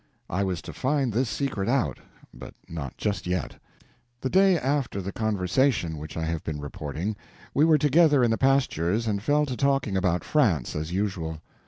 I 0.31 0.43
was 0.43 0.63
to 0.63 0.73
find 0.73 1.13
this 1.13 1.29
secret 1.29 1.69
out, 1.69 1.99
but 2.33 2.55
not 2.67 2.97
just 2.97 3.27
yet. 3.27 3.61
The 4.21 4.31
day 4.31 4.57
after 4.57 4.99
the 4.99 5.11
conversation 5.11 5.99
which 5.99 6.17
I 6.17 6.25
have 6.25 6.43
been 6.43 6.59
reporting 6.59 7.15
we 7.53 7.65
were 7.65 7.77
together 7.77 8.23
in 8.23 8.31
the 8.31 8.37
pastures 8.39 9.05
and 9.05 9.21
fell 9.21 9.45
to 9.45 9.55
talking 9.55 9.95
about 9.95 10.23
France, 10.23 10.75
as 10.75 10.91
usual. 10.91 11.39